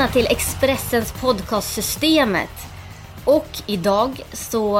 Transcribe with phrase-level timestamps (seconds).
[0.00, 2.50] välkomna till Expressens podcastsystemet.
[3.24, 4.78] Och idag så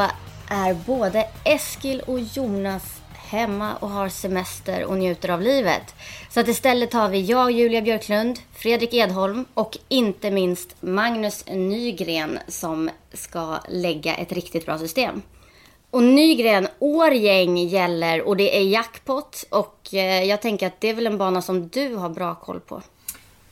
[0.48, 5.94] är både Eskil och Jonas hemma och har semester och njuter av livet.
[6.30, 12.38] Så att istället har vi jag, Julia Björklund, Fredrik Edholm och inte minst Magnus Nygren
[12.48, 15.22] som ska lägga ett riktigt bra system.
[15.90, 20.94] Och Nygren, Årgäng gäller och det är jackpot och eh, jag tänker att det är
[20.94, 22.82] väl en bana som du har bra koll på.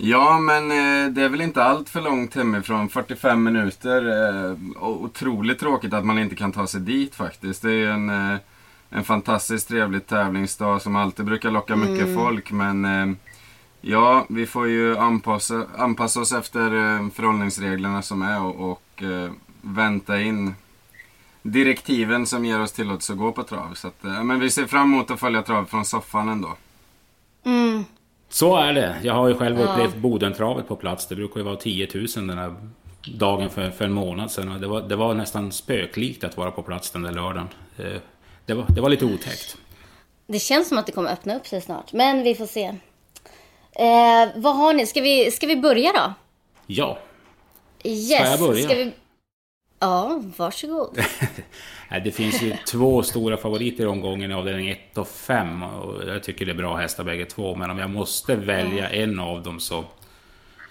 [0.01, 2.89] Ja, men eh, det är väl inte allt för långt hemifrån.
[2.89, 4.07] 45 minuter.
[4.07, 7.63] Eh, otroligt tråkigt att man inte kan ta sig dit faktiskt.
[7.63, 8.39] Det är ju en, eh,
[8.91, 12.51] en fantastiskt trevlig tävlingsdag som alltid brukar locka mycket folk.
[12.53, 13.17] Men eh,
[13.81, 19.31] ja, vi får ju anpassa, anpassa oss efter eh, förhållningsreglerna som är och, och eh,
[19.61, 20.55] vänta in
[21.43, 23.75] direktiven som ger oss tillåtelse att gå på trav.
[23.75, 26.57] Så att, eh, men vi ser fram emot att följa trav från soffan ändå.
[27.45, 27.85] Mm.
[28.29, 28.97] Så är det.
[29.03, 31.07] Jag har ju själv upplevt Bodentravet på plats.
[31.07, 32.55] Det brukar ju vara 10 000 den här
[33.15, 34.53] dagen för, för en månad sedan.
[34.53, 37.49] Och Det var, det var nästan spöklikt att vara på plats den där lördagen.
[37.79, 37.85] Eh,
[38.47, 39.57] Det var, det var lite otäckt.
[40.27, 42.65] Det känns som att det kommer öppna upp sig snart, men vi får se.
[43.73, 44.87] Eh, vad har ni?
[44.87, 46.13] Ska vi, ska vi börja då?
[46.67, 46.99] Ja,
[47.85, 48.21] Yes.
[48.21, 48.65] Ska jag börja?
[48.69, 48.93] Ska vi...
[49.81, 50.99] Ja, varsågod.
[52.05, 55.63] Det finns ju två stora favoriter i omgången i avdelning 1 och 5.
[55.63, 57.55] Och jag tycker det är bra hästar bägge två.
[57.55, 59.85] Men om jag måste välja en av dem så,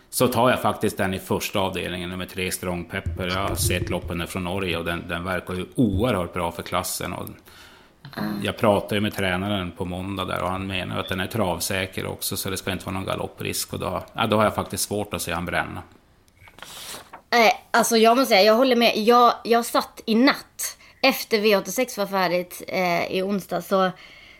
[0.09, 3.27] så tar jag faktiskt den i första avdelningen, nummer 3 Strong Pepper.
[3.27, 7.13] Jag har sett loppen från Norge och den, den verkar ju oerhört bra för klassen.
[7.13, 7.29] Och
[8.43, 12.05] jag pratade ju med tränaren på måndag där och han menar att den är travsäker
[12.05, 13.73] också så det ska inte vara någon galopprisk.
[13.73, 15.81] Och då, ja, då har jag faktiskt svårt att se han bränna.
[17.29, 18.97] Nej, alltså jag måste säga, jag håller med.
[18.97, 23.91] Jag, jag satt i natt, efter V86 var färdigt eh, i onsdag, så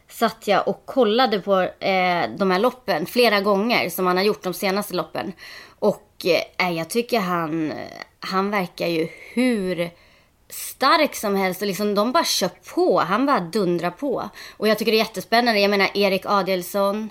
[0.09, 4.43] satt jag och kollade på eh, de här loppen flera gånger som han har gjort
[4.43, 5.33] de senaste loppen.
[5.79, 6.25] Och
[6.57, 7.73] eh, jag tycker han,
[8.19, 9.89] han verkar ju hur
[10.49, 12.99] stark som helst och liksom de bara kör på.
[12.99, 14.29] Han bara dundrar på.
[14.57, 15.59] Och jag tycker det är jättespännande.
[15.59, 17.09] Jag menar Erik Adielsson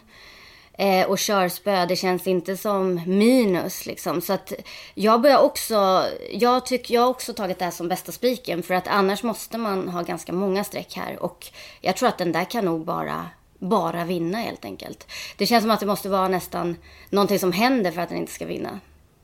[0.76, 4.20] eh, och körspö, det känns inte som minus liksom.
[4.20, 4.52] Så att
[4.94, 8.74] jag börjar också, jag tycker, jag har också tagit det här som bästa spiken för
[8.74, 11.46] att annars måste man ha ganska många streck här och
[11.80, 13.26] jag tror att den där kan nog bara
[13.58, 15.12] bara vinna helt enkelt.
[15.36, 16.76] Det känns som att det måste vara nästan
[17.10, 18.80] någonting som händer för att den inte ska vinna.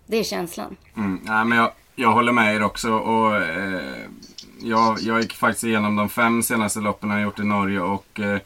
[0.06, 0.76] Det är känslan.
[0.96, 2.92] Mm, nej, men jag, jag håller med er också.
[2.92, 4.06] Och, eh,
[4.60, 7.80] jag, jag gick faktiskt igenom de fem senaste loppen jag gjort i Norge.
[7.80, 8.40] Och eh,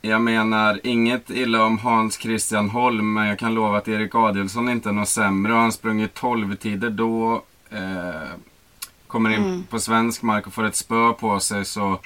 [0.00, 3.12] jag menar inget illa om Hans Christian Holm.
[3.14, 5.52] Men jag kan lova att Erik Adielsson inte är något sämre.
[5.52, 7.42] Han sprungit 12 tider då.
[7.70, 8.30] Eh,
[9.06, 11.64] kommer in på svensk mark och får ett spö på sig.
[11.64, 12.00] Så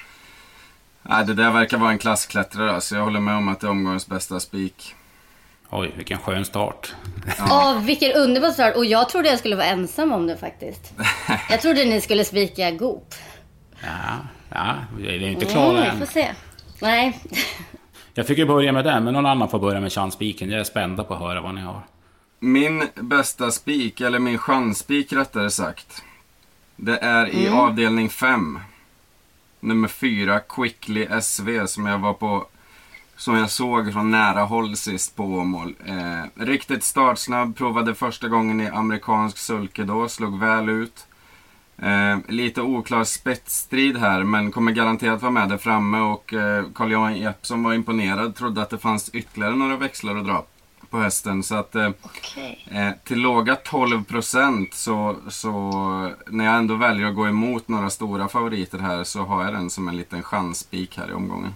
[1.01, 2.81] nej, det där verkar vara en klassklättrare.
[2.81, 4.95] Så jag håller med om att det är omgångens bästa spik.
[5.69, 6.93] Oj, vilken skön start.
[7.51, 8.75] Åh, vilken underbar start.
[8.75, 10.93] Och jag trodde jag skulle vara ensam om det faktiskt.
[11.49, 13.13] Jag trodde ni skulle spika Goop.
[13.83, 14.17] Ja,
[14.49, 15.99] ja, vi är inte klara Mm, vi än.
[15.99, 16.31] får se.
[16.81, 17.19] Nej.
[18.13, 20.49] Jag fick ju börja med den, men någon annan får börja med chansspiken.
[20.49, 21.81] Jag är spänd på att höra vad ni har.
[22.39, 26.03] Min bästa spik, eller min chansspik rättare sagt.
[26.75, 28.59] Det är i avdelning 5.
[29.59, 32.45] Nummer 4, Quickly SV, som jag var på
[33.15, 35.75] som jag såg från nära håll sist på Åmål.
[35.85, 41.07] Eh, riktigt startsnabb, provade första gången i amerikansk sulke då, slog väl ut.
[41.83, 47.17] Eh, lite oklar spetsstrid här, men kommer garanterat vara med där framme och eh, Carl-Johan
[47.17, 50.45] Jeppsson var imponerad, trodde att det fanns ytterligare några växlar att dra
[50.89, 51.43] på hästen.
[51.43, 52.67] Så att eh, Okej.
[52.71, 55.71] Eh, till låga 12 procent så, så
[56.27, 59.69] när jag ändå väljer att gå emot några stora favoriter här så har jag den
[59.69, 61.53] som en liten chansspik här i omgången.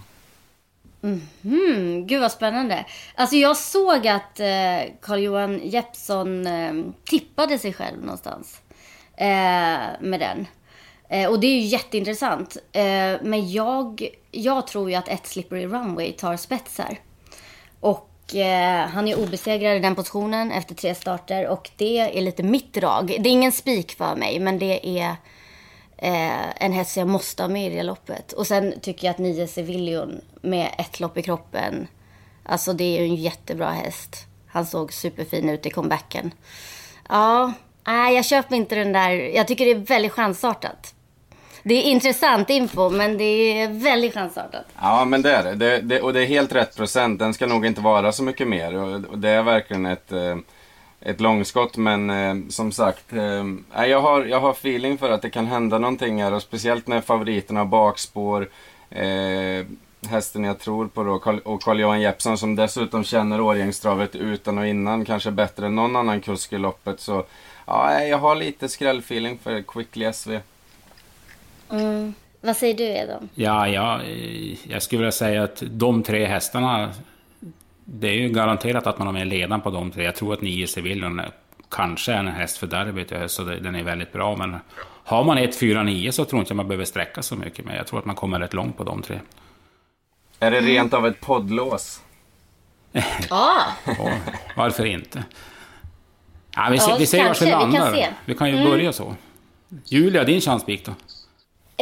[1.02, 2.86] Mm, gud vad spännande.
[3.14, 6.74] Alltså jag såg att eh, Carl-Johan Jeppsson eh,
[7.04, 8.60] tippade sig själv någonstans.
[9.20, 10.46] Eh, med den.
[11.08, 12.56] Eh, och det är ju jätteintressant.
[12.72, 16.98] Eh, men jag, jag tror ju att ett Slippery Runway tar spetsar.
[17.80, 21.48] Och eh, han är obesegrad i den positionen efter tre starter.
[21.48, 23.06] Och det är lite mitt drag.
[23.06, 25.16] Det är ingen spik för mig, men det är
[25.96, 28.32] eh, en häst jag måste ha med i det loppet.
[28.32, 31.86] Och sen tycker jag att 9 Sevillion med ett lopp i kroppen,
[32.42, 34.26] alltså det är ju en jättebra häst.
[34.46, 36.30] Han såg superfin ut i comebacken.
[37.08, 37.52] Ja,
[37.88, 40.94] nej jag köper inte den där, jag tycker det är väldigt chansartat.
[41.62, 44.64] Det är intressant info, men det är väldigt chansartat.
[44.80, 45.54] Ja, men det är det.
[45.54, 47.18] det, det och det är helt rätt procent.
[47.18, 48.76] Den ska nog inte vara så mycket mer.
[48.76, 50.36] Och, och det är verkligen ett, eh,
[51.00, 51.76] ett långskott.
[51.76, 55.78] Men eh, som sagt, eh, jag, har, jag har feeling för att det kan hända
[55.78, 56.32] någonting här.
[56.32, 58.48] Och speciellt när favoriterna har bakspår.
[60.02, 64.66] Eh, hästen jag tror på då, och Carl-Johan Jeppsson som dessutom känner Årjängstravet utan och
[64.66, 65.04] innan.
[65.04, 67.00] Kanske bättre än någon annan kusk i loppet.
[67.00, 67.24] Så
[67.66, 70.40] ja, jag har lite skrällfeeling för Quickly SV.
[71.70, 72.14] Mm.
[72.40, 73.28] Vad säger du Edon?
[73.34, 74.02] Ja, ja,
[74.68, 76.90] jag skulle vilja säga att de tre hästarna,
[77.84, 80.04] det är ju garanterat att man har med ledaren på de tre.
[80.04, 81.20] Jag tror att nio Sevillon
[81.68, 84.36] kanske är en häst för derbyt, så den är väldigt bra.
[84.36, 84.56] Men
[85.04, 87.64] har man 1, 4, 9 så tror jag inte man behöver sträcka så mycket.
[87.64, 89.20] Men jag tror att man kommer rätt långt på de tre.
[90.40, 92.00] Är det rent av ett poddlås?
[93.30, 93.64] Ja.
[94.56, 95.24] varför inte?
[96.56, 97.92] Ja, vi, ser, vi ser vart vi landar.
[97.92, 98.70] Vi kan, vi kan ju mm.
[98.70, 99.14] börja så.
[99.84, 100.92] Julia, din chanspik då?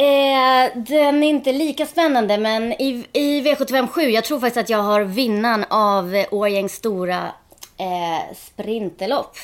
[0.03, 4.83] Eh, den är inte lika spännande, men i, i V757, jag tror faktiskt att jag
[4.83, 7.23] har vinnaren av Årjängs stora
[7.77, 9.37] eh, sprinterlopp.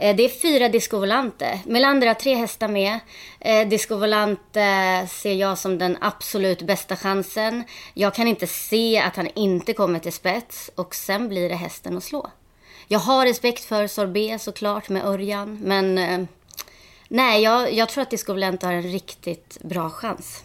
[0.00, 1.60] Eh, det är fyra Disco Volante.
[1.66, 3.00] Melander har tre hästar med.
[3.40, 7.64] Eh, Disco Volante ser jag som den absolut bästa chansen.
[7.94, 11.96] Jag kan inte se att han inte kommer till spets och sen blir det hästen
[11.96, 12.30] att slå.
[12.88, 16.24] Jag har respekt för Sorbet såklart med Örjan, men eh,
[17.08, 20.44] Nej, jag, jag tror att Disco Volante har en riktigt bra chans.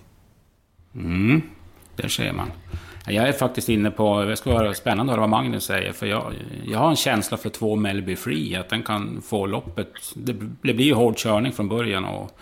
[0.95, 1.41] Mm,
[1.95, 2.51] där ser man.
[3.09, 6.05] Jag är faktiskt inne på, det ska vara spännande att höra vad Magnus säger, för
[6.05, 6.33] jag,
[6.65, 9.87] jag har en känsla för två Melby Free, att den kan få loppet.
[10.15, 12.39] Det, det blir ju hård körning från början och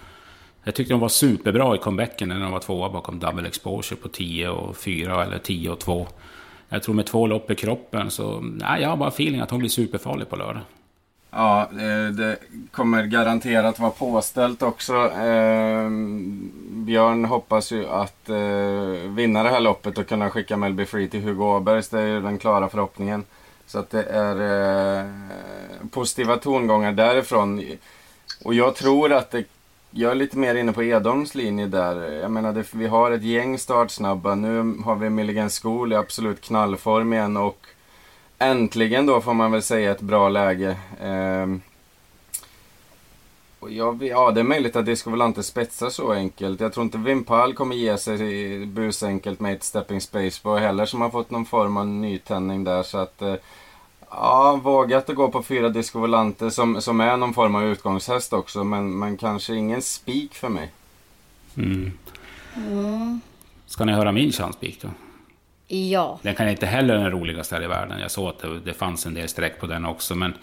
[0.64, 4.08] jag tyckte de var superbra i comebacken när de var tvåa bakom double exposure på
[4.08, 6.08] 10 och 4 eller 10 och 2.
[6.70, 9.60] Jag tror med två lopp i kroppen så, nej, jag har bara feeling att hon
[9.60, 10.62] blir superfarlig på lördag.
[11.32, 12.38] Ja, eh, det
[12.72, 14.94] kommer garanterat vara påställt också.
[14.96, 15.90] Eh,
[16.70, 21.22] Björn hoppas ju att eh, vinna det här loppet och kunna skicka Melby Free till
[21.22, 21.90] Hugo Åbergs.
[21.90, 23.24] Det är ju den klara förhoppningen.
[23.66, 24.36] Så att det är
[25.00, 25.06] eh,
[25.92, 27.64] positiva tongångar därifrån.
[28.44, 29.44] Och jag tror att det
[29.92, 32.12] jag är lite mer inne på Edholms linje där.
[32.12, 34.36] Jag menar, det, vi har ett gäng startsnabba.
[34.36, 37.68] Nu har vi Milligan School i absolut knallform igen och
[38.40, 40.78] äntligen då får man väl säga ett bra läge.
[41.02, 41.48] Eh,
[43.60, 46.60] och jag, ja, det är möjligt att Disco Volante spetsar så enkelt.
[46.60, 51.02] Jag tror inte Vimpal kommer ge sig busenkelt med ett stepping space på heller som
[51.02, 52.84] har fått någon form av nytändning där.
[52.84, 53.36] Så att, eh,
[54.10, 58.34] ja, vågat att gå på fyra Disco Volante som, som är någon form av utgångshäst
[58.34, 58.64] också.
[58.64, 60.72] Men, men kanske ingen spik för mig.
[61.58, 61.92] Mm.
[62.56, 63.22] Mm.
[63.66, 64.90] Ska ni höra min chanspik då?
[65.68, 66.20] Ja.
[66.22, 68.00] Den kan inte heller den roligaste här i världen.
[68.00, 70.16] Jag såg att det, det fanns en del streck på den också.
[70.16, 70.34] Men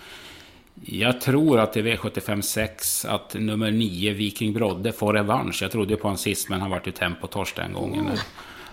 [0.85, 5.63] jag tror att i V75 6 att nummer 9, Viking Brodde, får revansch.
[5.63, 8.11] Jag trodde på honom sist, men han vart ju tempotorsk den gången.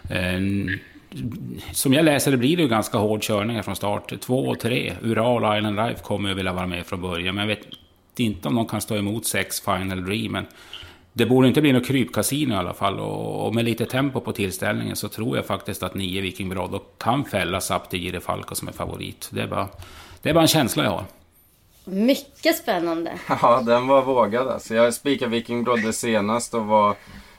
[0.10, 0.80] Mm.
[1.72, 4.20] Som jag läser det blir det ju ganska hård körning från start.
[4.20, 4.94] 2 och 3.
[5.02, 7.36] Ural och Island Life kommer ju vilja vara med från början.
[7.36, 7.68] Men jag vet
[8.18, 10.32] inte om de kan stå emot 6 Final Dream.
[10.32, 10.46] Men
[11.14, 13.00] det borde inte bli något krypkasino i alla fall.
[13.00, 16.80] Och, och, med lite tempo på tillställningen så tror jag faktiskt att nio Viking Brodde
[16.98, 19.30] kan fälla Sapti Gire Falco som är favorit.
[19.32, 19.68] Det är, bara,
[20.22, 21.06] det är bara en känsla jag har.
[21.84, 23.12] Mycket spännande.
[23.42, 24.76] Ja, den var vågad alltså.
[24.76, 26.96] Jag spikade Viking Brodde senast och var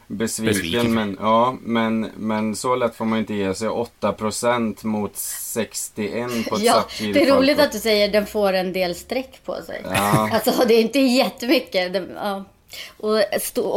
[0.07, 0.55] besviken.
[0.55, 0.95] besviken.
[0.95, 3.69] Men, ja, men, men så lätt får man inte ge sig.
[3.69, 8.53] 8% mot 61 på ett Ja, det är roligt att du säger att den får
[8.53, 9.83] en del streck på sig.
[9.85, 10.31] Ja.
[10.45, 11.93] Alltså, det är inte jättemycket.
[11.93, 12.45] Det, ja.
[12.97, 13.19] Och,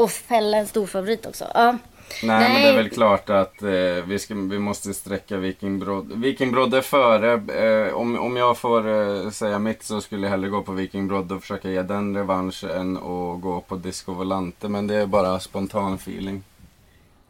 [0.04, 1.46] och fälla en stor favorit också.
[1.54, 1.78] Ja.
[2.24, 3.70] Nej, Nej, men det är väl klart att eh,
[4.08, 6.16] vi, ska, vi måste sträcka Viking Brodde.
[6.16, 7.34] Viking Brodde före.
[7.34, 11.08] Eh, om, om jag får eh, säga mitt så skulle jag hellre gå på Viking
[11.08, 14.70] Brodde och försöka ge den revansch än att gå på Disco Volante.
[14.70, 16.44] Men det är bara spontan feeling.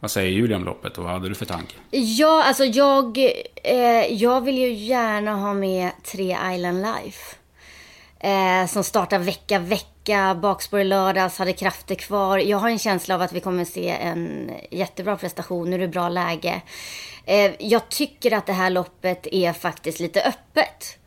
[0.00, 1.74] Vad säger Julia om loppet och vad hade du för tanke?
[1.90, 3.18] Ja, alltså jag,
[3.64, 7.36] eh, jag vill ju gärna ha med tre Island Life.
[8.20, 9.95] Eh, som startar vecka, vecka,
[10.34, 12.38] bakspår i lördags, hade krafter kvar.
[12.38, 15.70] Jag har en känsla av att vi kommer se en jättebra prestation.
[15.70, 16.62] Nu är det bra läge.
[17.24, 20.98] Eh, jag tycker att det här loppet är faktiskt lite öppet.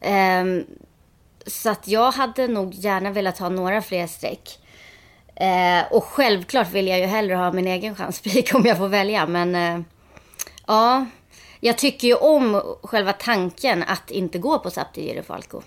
[0.00, 0.64] Ehm,
[1.46, 4.58] så att jag hade nog gärna velat ha några fler streck.
[5.34, 9.26] Eh, och självklart vill jag ju hellre ha min egen chanspik om jag får välja.
[9.26, 9.80] Men eh,
[10.66, 11.06] ja,
[11.60, 15.62] jag tycker ju om själva tanken att inte gå på Sapti Falco.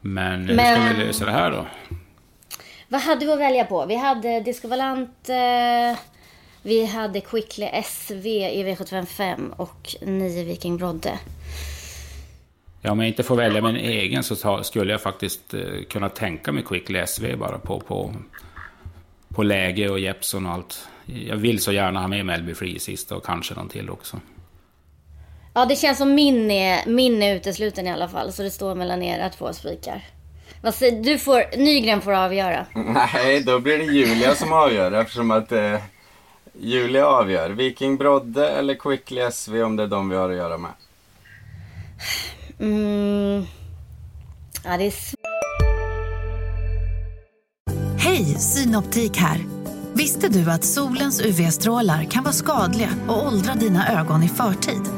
[0.00, 1.66] Men hur ska vi lösa det här då?
[2.88, 3.86] Vad hade vi att välja på?
[3.86, 5.98] Vi hade Disco Valant, eh,
[6.62, 11.18] vi hade Quickly SV i V755 och 9 Viking Brodde.
[12.82, 16.52] Ja, om jag inte får välja min egen så skulle jag faktiskt eh, kunna tänka
[16.52, 18.14] mig Quickly SV bara på, på,
[19.28, 20.88] på läge och Jeppson och allt.
[21.06, 24.20] Jag vill så gärna ha med Melby Free sist och kanske någon till också.
[25.58, 28.32] Ja, det känns som min är, min är utesluten i alla fall.
[28.32, 30.04] Så det står mellan era två spikar.
[31.02, 32.66] Du får, Nygren får avgöra.
[32.74, 35.74] Nej, då blir det Julia som avgör eftersom att eh,
[36.60, 37.50] Julia avgör.
[37.50, 40.70] Viking Brodde eller Quickly SV om det är de vi har att göra med.
[42.60, 43.46] Mm.
[44.64, 44.94] Ja, det är.
[47.98, 49.38] Hej, Synoptik här.
[49.94, 54.97] Visste du att solens UV-strålar kan vara skadliga och åldra dina ögon i förtid?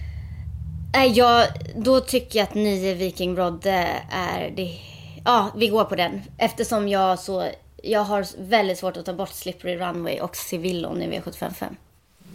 [0.93, 4.71] eh, jag, då tycker jag att 9 Viking Brodde är det.
[5.25, 6.21] Ja, vi går på den.
[6.37, 7.49] Eftersom jag så,
[7.83, 11.65] jag har väldigt svårt att ta bort Slippery Runway och Civillon i V755.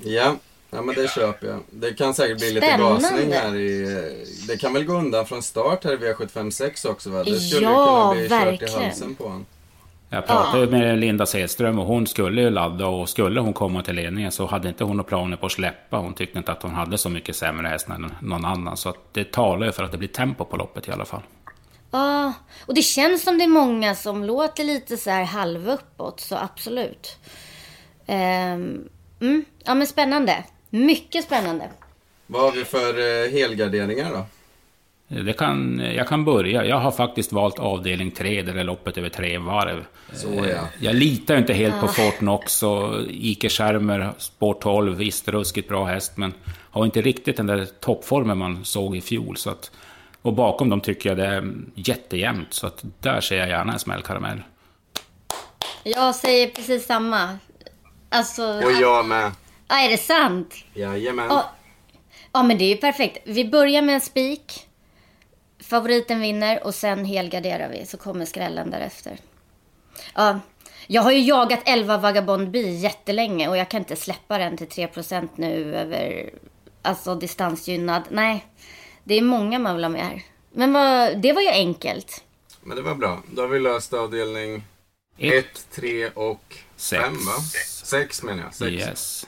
[0.05, 0.37] Ja,
[0.71, 1.61] ja men det köper jag.
[1.71, 3.01] Det kan säkert bli lite Spännande.
[3.03, 3.83] gasning här i...
[3.97, 7.25] eh, Det kan väl gå undan från start här i V756 också va?
[7.25, 8.85] Det skulle Ja, ju kunna bli kört i verkligen.
[8.85, 9.47] halsen på honom.
[10.11, 13.83] Jag pratade ju med Linda Sedström och hon skulle ju ladda och skulle hon komma
[13.83, 15.97] till ledningen så hade inte hon några planer på att släppa.
[15.97, 18.77] Hon tyckte inte att hon hade så mycket sämre häst än någon annan.
[18.77, 21.23] Så att det talar ju för att det blir tempo på loppet i alla fall.
[21.91, 22.33] Ja,
[22.67, 26.37] och det känns som det är många som låter lite så här halv uppåt, så
[26.37, 27.19] absolut.
[28.07, 28.89] Ehm,
[29.21, 30.45] mm, ja men spännande.
[30.71, 31.69] Mycket spännande.
[32.27, 34.27] Vad har vi för eh, helgarderingar då?
[35.09, 36.65] Det kan, jag kan börja.
[36.65, 39.85] Jag har faktiskt valt avdelning 3, där det är loppet över tre varv.
[40.13, 40.69] Så ja.
[40.81, 45.85] Jag litar inte helt på Fort Knox och Ike Schermer, Sport 12, visst ruskigt bra
[45.85, 46.35] häst, men
[46.71, 49.37] har inte riktigt den där toppformen man såg i fjol.
[49.37, 49.71] Så att,
[50.23, 53.79] och bakom dem tycker jag det är jättejämnt, så att där ser jag gärna en
[53.79, 54.43] smällkaramell.
[55.85, 57.39] Jag säger precis samma.
[58.09, 59.33] Alltså, Och jag med.
[59.69, 60.55] ja, är det sant?
[60.75, 61.27] Jajamän.
[61.29, 61.51] Ja,
[62.33, 63.19] ja, men det är ju perfekt.
[63.25, 64.66] Vi börjar med en spik.
[65.67, 69.19] Favoriten vinner och sen helgarderar vi så kommer skrällen därefter.
[70.15, 70.41] Ja,
[70.87, 74.67] jag har ju jagat 11 Vagabond Bi jättelänge och jag kan inte släppa den till
[74.67, 76.31] 3% nu över
[76.83, 78.03] alltså distansgynnad.
[78.11, 78.47] Nej,
[79.05, 80.23] det är många man vill ha med här.
[80.53, 82.25] Men vad, det var ju enkelt.
[82.63, 83.23] Men det var bra.
[83.33, 84.65] Då har vi löst avdelning
[85.19, 85.35] Ett.
[85.35, 87.03] 1, 3 och Sex.
[87.03, 87.33] 5 va?
[87.85, 88.55] 6 menar jag.
[88.55, 88.73] Sex.
[88.73, 89.27] Yes.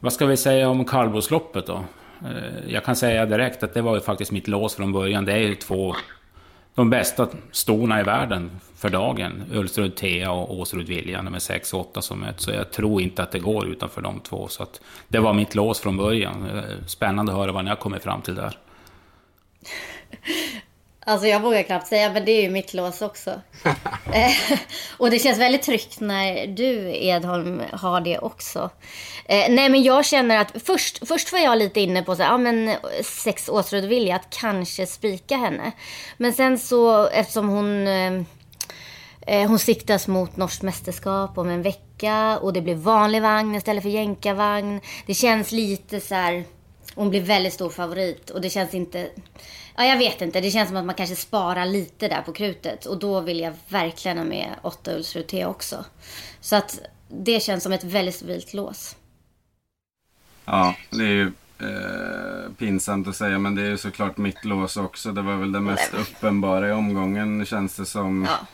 [0.00, 1.84] Vad ska vi säga om kallblodsloppet då?
[2.24, 5.24] Eh, jag kan säga direkt att det var ju faktiskt mitt lås från början.
[5.24, 5.94] Det är ju två,
[6.74, 9.44] de bästa stona i världen för dagen.
[9.52, 12.44] Ulsrud Thea och Åsrud Vilja, nummer 6 och 8 som möts.
[12.44, 14.48] Så jag tror inte att det går utanför de två.
[14.48, 16.50] Så att det var mitt lås från början.
[16.54, 18.58] Eh, spännande att höra vad ni har kommit fram till där.
[21.08, 23.40] Alltså jag vågar knappt säga, men det är ju mitt lås också.
[24.12, 24.58] Eh,
[24.96, 28.70] och det känns väldigt tryggt när du, Edholm, har det också.
[29.24, 32.30] Eh, nej, men jag känner att först, först var jag lite inne på så här,
[32.30, 32.74] ja men
[33.04, 35.72] sex Åsrud vilja att kanske spika henne.
[36.16, 37.86] Men sen så, eftersom hon...
[37.86, 38.22] Eh,
[39.28, 43.82] Eh, Hon siktas mot norskt mästerskap om en vecka och det blir vanlig vagn istället
[43.82, 44.80] för jänkarvagn.
[45.06, 46.44] Det känns lite så här...
[46.94, 49.10] Hon blir väldigt stor favorit och det känns inte...
[49.76, 50.40] Ja, jag vet inte.
[50.40, 53.52] Det känns som att man kanske sparar lite där på krutet och då vill jag
[53.68, 55.84] verkligen ha med åtta Ulsrud T också.
[56.40, 58.96] Så att det känns som ett väldigt stabilt lås.
[60.44, 64.76] Ja, det är ju eh, pinsamt att säga men det är ju såklart mitt lås
[64.76, 65.12] också.
[65.12, 68.28] Det var väl det mest uppenbara i omgången känns det som.
[68.30, 68.46] Ja.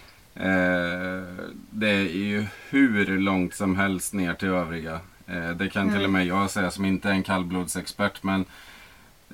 [0.42, 1.22] Eh,
[1.70, 5.00] det är ju hur långt som helst ner till övriga.
[5.26, 8.22] Eh, det kan till och med jag säga som inte är en kallblodsexpert.
[8.22, 8.44] Men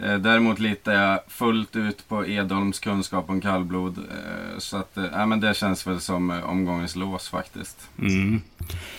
[0.03, 3.99] eh, däremot litar jag fullt ut på Edholms kunskap om kallblod.
[3.99, 7.89] Eh, så att, eh, ja, men det känns väl som eh, omgångens lås faktiskt.
[7.99, 8.41] Mm.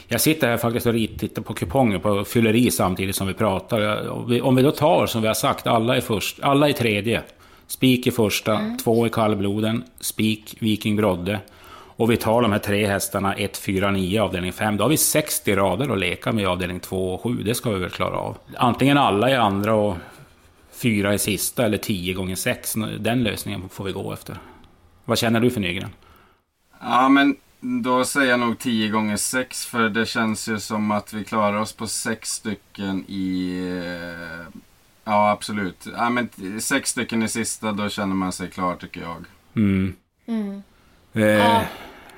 [0.07, 3.79] Jag sitter här faktiskt och tittar på kuponger på fylleri samtidigt som vi pratar.
[3.81, 6.69] Jag- Om vi, om vi då tar som vi har sagt, alla i, först, alla
[6.69, 7.21] i tredje.
[7.67, 11.39] Spik i första, två i kallbloden, spik Viking Brodde.
[12.01, 14.77] Och vi tar de här tre hästarna 1, 4, 9 avdelning 5.
[14.77, 17.43] Då har vi 60 rader att leka med i avdelning 2 och 7.
[17.43, 18.37] Det ska vi väl klara av.
[18.57, 19.97] Antingen alla i andra och
[20.71, 22.73] fyra i sista eller 10 gånger 6.
[22.99, 24.37] Den lösningen får vi gå efter.
[25.05, 25.89] Vad känner du för Nygren?
[26.79, 31.13] Ja, men Då säger jag nog 10 gånger 6 för det känns ju som att
[31.13, 33.59] vi klarar oss på sex stycken i...
[33.85, 34.59] eh,
[35.03, 35.87] Ja, absolut.
[35.97, 36.29] Ja, men
[36.61, 39.25] sex stycken i sista, då känner man sig klar tycker jag.
[39.55, 39.93] Mm.
[40.25, 40.63] Mm.
[41.13, 41.61] Eh,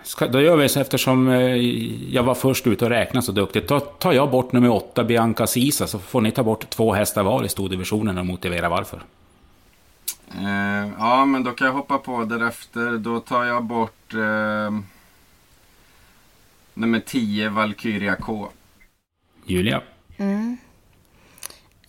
[0.04, 1.56] ska, då gör vi så eftersom eh,
[2.14, 3.68] jag var först ut och räknade så duktigt.
[3.68, 7.24] Då tar jag bort nummer åtta, Bianca Sisa, så får ni ta bort två hästar
[7.24, 9.04] var i stordivisionen och motivera varför.
[10.38, 12.98] Eh, ja, men då kan jag hoppa på därefter.
[12.98, 14.80] Då tar jag bort eh,
[16.74, 18.50] nummer 10, Valkyria K.
[19.46, 19.82] Julia?
[20.18, 20.58] Mm.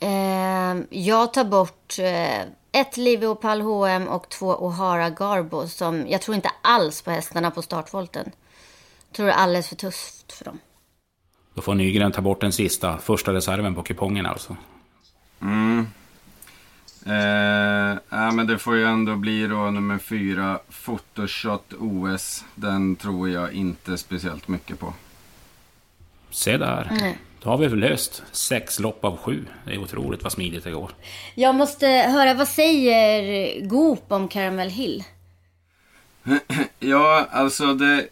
[0.00, 6.34] Eh, jag tar bort eh, ett Liviopal HM och två O'Hara Garbo som jag tror
[6.34, 8.30] inte alls på hästarna på startvolten.
[9.08, 10.58] Jag tror det är alldeles för tufft för dem.
[11.54, 14.56] Då får Nygren ta bort den sista, första reserven på kupongen alltså.
[15.40, 15.86] Mm.
[17.06, 22.44] Eh, ja, men det får ju ändå bli då nummer 4, Photoshot OS.
[22.54, 24.92] Den tror jag inte speciellt mycket på.
[26.34, 26.88] Se där.
[27.00, 27.18] Nej.
[27.42, 29.44] Då har vi löst sex lopp av sju.
[29.64, 30.90] Det är otroligt vad smidigt det går.
[31.34, 35.04] Jag måste höra, vad säger Goop om Caramel Hill?
[36.78, 38.08] Ja, alltså det...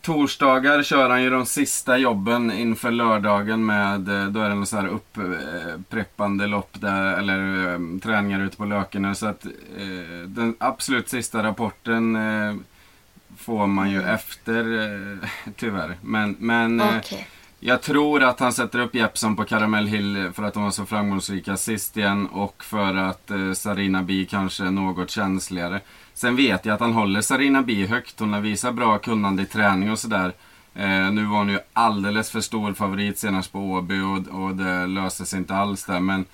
[0.00, 4.66] Torsdagar kör han ju de sista jobben inför lördagen med, eh, då är det någon
[4.66, 9.14] sån här uppreppande lopp där, eller eh, träningar ute på Lökene.
[9.14, 9.44] Så att
[9.76, 12.54] eh, den absolut sista rapporten eh,
[13.46, 15.96] får man ju efter, eh, tyvärr.
[16.00, 17.26] Men, men eh, Okej.
[17.60, 20.86] jag tror att han sätter upp Jeppson på Caramel Hill för att de var så
[20.86, 25.80] framgångsrika sist igen och för att eh, Sarina Bi kanske är något känsligare.
[26.14, 28.20] Sen vet jag att han håller Sarina Bi högt.
[28.20, 30.32] Hon har visat bra kunnande i träning och sådär.
[30.74, 34.86] Eh, nu var hon ju alldeles för stor favorit senast på Åby och, och det
[34.86, 36.00] löste sig inte alls där.
[36.00, 36.24] Men,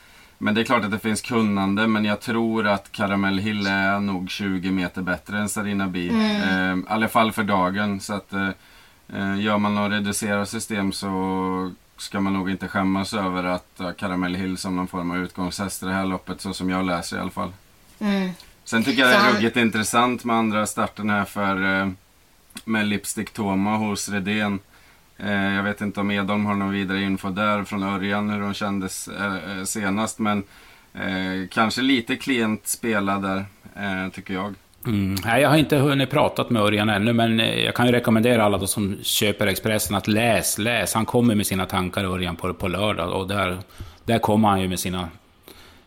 [0.42, 4.00] men det är klart att det finns kunnande, men jag tror att Caramel Hill är
[4.00, 6.08] nog 20 meter bättre än Sarina Bi.
[6.08, 6.78] Mm.
[6.78, 8.00] Eh, I alla fall för dagen.
[8.00, 8.48] Så att, eh,
[9.14, 13.92] eh, gör man något reducerat system så ska man nog inte skämmas över att ha
[13.92, 17.16] Caramel Hill som någon form av utgångshäst i det här loppet, så som jag läser
[17.16, 17.52] i alla fall.
[17.98, 18.30] Mm.
[18.64, 21.88] Sen tycker jag det är ruggigt intressant med andra starten här för eh,
[22.64, 24.58] med Lipstick Toma hos Redén.
[25.16, 28.54] Eh, jag vet inte om Edholm har någon vidare info där från Örjan hur de
[28.54, 30.42] kändes eh, eh, senast men
[31.50, 33.44] kanske lite klent spelad där
[34.10, 34.54] tycker jag.
[34.86, 35.16] Mm.
[35.24, 38.58] Nej, jag har inte hunnit pratat med Örjan ännu, men jag kan ju rekommendera alla
[38.58, 40.94] då som köper Expressen att läs, läs.
[40.94, 43.12] Han kommer med sina tankar, Örjan, på, på lördag.
[43.12, 43.58] Och där,
[44.04, 45.08] där kommer han ju med sina,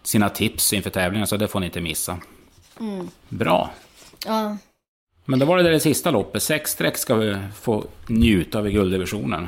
[0.03, 2.17] sina tips inför tävlingen, så det får ni inte missa.
[2.79, 3.07] Mm.
[3.29, 3.69] Bra.
[4.25, 4.57] Ja.
[5.25, 6.43] Men då var det det sista loppet.
[6.43, 9.47] Sex streck ska vi få njuta av i gulddivisionen.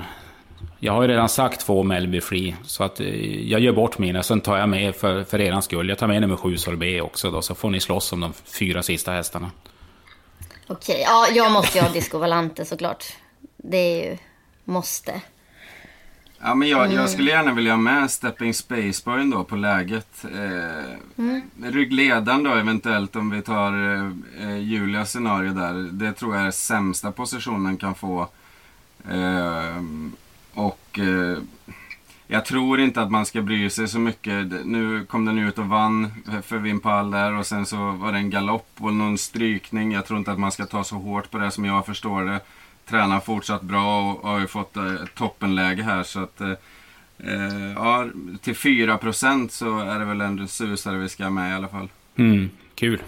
[0.80, 4.24] Jag har ju redan sagt två Melby Free, så att eh, jag gör bort mina.
[4.24, 5.90] Sen tar jag med för, för er skull.
[5.90, 8.84] Jag tar med nummer sju Sorbet också då, så får ni slåss om de fyra
[8.84, 9.52] sista hästarna.
[10.68, 13.06] Okej, ja, jag måste ju ha Disco Valante såklart.
[13.58, 14.18] Det är ju
[14.66, 15.22] måste.
[16.42, 16.98] Ja, men jag, Mm.
[16.98, 20.26] jag skulle gärna vilja ha med Stepping Spaceboy då på läget.
[20.36, 21.42] Eh, Mm.
[21.64, 23.74] Ryggledaren då eventuellt om vi tar
[24.42, 25.74] eh, Julias scenario där.
[25.92, 28.28] Det tror jag är sämsta positionen kan få.
[29.10, 29.84] Eh,
[30.54, 31.38] och eh,
[32.28, 34.66] jag tror inte att man ska bry sig så mycket.
[34.66, 36.12] Nu kom den ut och vann
[36.44, 39.92] för Vimpal där och sen så var det en galopp och någon strykning.
[39.92, 42.40] Jag tror inte att man ska ta så hårt på det som jag förstår det.
[42.90, 46.52] Tränar fortsatt bra och har ju fått eh, ett toppenläge här så att eh,
[47.18, 48.08] eh, ja,
[48.42, 51.90] till 4% så är det väl en susare vi ska ha med i alla fall.
[52.16, 53.02] Mm, kul.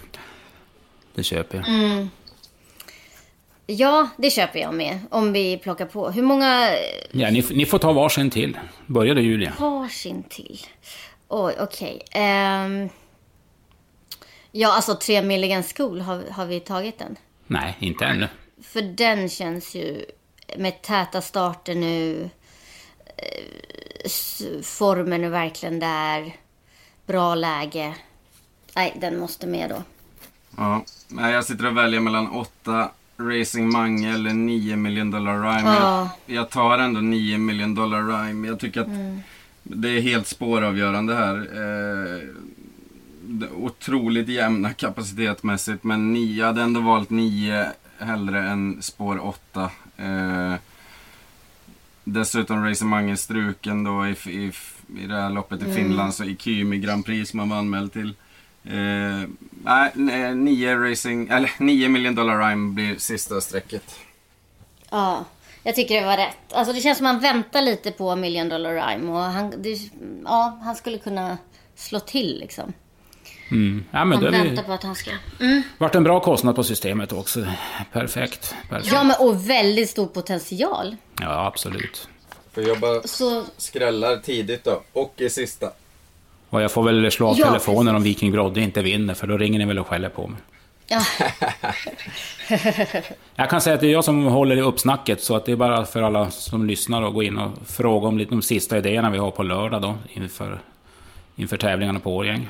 [1.14, 1.68] Det köper jag.
[1.68, 2.08] Mm.
[3.66, 4.98] Ja, det köper jag med.
[5.10, 6.10] Om vi plockar på.
[6.10, 6.70] Hur många
[7.10, 8.58] Ja, ni, ni får ta varsin till.
[8.86, 9.52] Börjar du Julia?
[9.58, 10.58] varsin till?
[11.28, 12.02] Oj, okej.
[12.10, 12.88] Ehm,
[14.52, 17.16] ja, alltså 3 Milligan School, har, har vi tagit den?
[17.46, 18.28] Nej, inte ännu.
[18.62, 20.04] För den känns ju
[20.58, 22.30] med täta starter nu.
[23.16, 26.36] eh, Formen är verkligen där.
[27.06, 27.94] Bra läge.
[28.76, 29.82] Nej, den måste med då.
[30.56, 30.84] Ja,
[31.30, 35.68] jag sitter och väljer mellan 8 Racing Mange eller 9 million dollar rhyme.
[35.80, 36.10] Ja.
[36.26, 38.48] Jag, jag tar ändå 9 million dollar rhyme.
[38.48, 39.20] Jag tycker att Mm.
[39.62, 41.36] det är helt spåravgörande här.
[41.36, 42.28] Eh,
[43.56, 45.84] otroligt jämna kapacitetmässigt.
[45.84, 47.66] Men nio, jag hade ändå valt 9
[48.00, 49.70] hellre än spår 8.
[49.96, 50.54] Eh,
[52.04, 54.52] dessutom Racing Mange struken då i, i,
[55.02, 55.76] i det här loppet i Mm.
[55.76, 56.14] Finland.
[56.14, 58.14] Så i Kymi Grand Prix som man var anmäld till.
[58.64, 59.28] Eh,
[59.64, 63.94] nej, nej, 9 racing, eller 9 million dollar rhyme blir sista strecket.
[64.90, 65.24] Ja,
[65.62, 66.52] jag tycker det var rätt.
[66.52, 69.10] Alltså det känns som att man väntar lite på Million Dollar Rhyme.
[69.12, 69.78] Och han, det,
[70.24, 71.38] ja, han skulle kunna
[71.74, 72.72] slå till liksom.
[73.50, 73.84] Mm.
[73.90, 75.10] Ja, men Han väntar det på att han ska...
[75.40, 75.62] Mm.
[75.78, 77.44] varit en bra kostnad på systemet också.
[77.92, 78.54] Perfekt.
[78.68, 78.92] Perfekt.
[78.92, 80.96] Ja, men och väldigt stor potential.
[81.20, 82.08] Ja, absolut.
[82.52, 84.82] För jag bara Så skrällar tidigt då.
[84.92, 85.70] Och i sista.
[86.50, 89.36] Och jag får väl slå av Ja, telefonen om Viking Brodde inte vinner, för då
[89.36, 90.40] ringer ni väl och skäller på mig.
[90.86, 91.00] Ja.
[93.34, 95.56] Jag kan säga att det är jag som håller i uppsnacket, så att det är
[95.56, 99.10] bara för alla som lyssnar att gå in och fråga om lite de sista idéerna
[99.10, 100.60] vi har på lördag då, inför,
[101.36, 102.48] inför tävlingarna på Årgäng.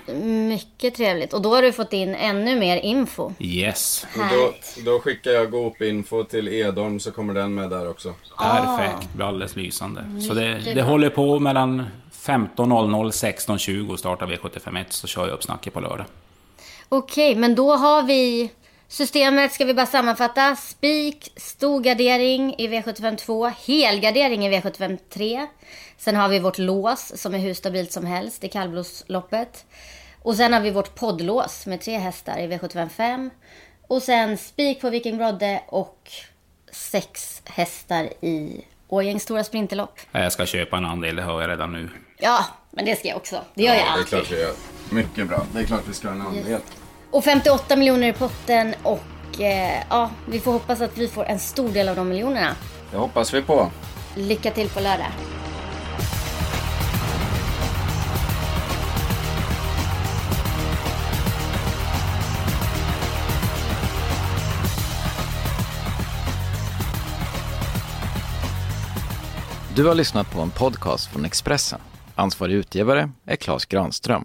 [0.48, 1.32] Mycket trevligt.
[1.32, 3.32] Och då har du fått in ännu mer info.
[3.38, 4.52] Yes, Då,
[4.84, 8.14] då skickar jag Goop-info till Edholm så kommer den med där också.
[8.38, 9.08] perfekt.
[9.12, 10.04] Det blir alldeles lysande.
[10.28, 15.74] Så det, Mycket det håller på mellan 15.00 16.20 startar V751, så kör jag uppsnacket
[15.74, 16.06] på lördag.
[16.88, 18.50] Okej, men då har vi
[18.90, 20.56] systemet, ska vi bara sammanfatta.
[20.56, 25.46] Spik, stor gardering i V75 2, helgardering i V75 3.
[25.98, 29.64] Sen har vi vårt lås som är hur stabilt som helst i kallblodsloppet.
[30.22, 33.30] Och sen har vi vårt poddlås med tre hästar i V75 5.
[33.86, 36.10] Och sen spik på Viking Brodde och
[36.72, 40.00] sex hästar i Årjängs stora sprinterlopp.
[40.12, 41.88] Jag ska köpa en andel, det hör jag redan nu.
[42.18, 43.40] Ja, men det ska jag också.
[43.54, 44.08] Det gör jag det är alltid.
[44.08, 44.52] klart vi gör.
[44.90, 45.46] Mycket bra.
[45.52, 46.60] Det är klart vi ska ha en andel.
[47.10, 51.38] Och 58 miljoner i potten och eh, ja, vi får hoppas att vi får en
[51.38, 52.56] stor del av de miljonerna.
[52.90, 53.70] Det hoppas vi på.
[54.14, 55.06] Lycka till på lördag.
[69.74, 71.80] Du har lyssnat på en podcast från Expressen.
[72.14, 74.24] Ansvarig utgivare är Klas Granström.